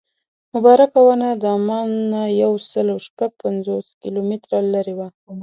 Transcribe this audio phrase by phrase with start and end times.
[0.53, 5.07] مبارکه ونه د عمان نه یو سل او شپږ پنځوس کیلومتره لرې ده.